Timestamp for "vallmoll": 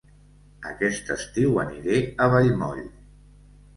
2.37-2.85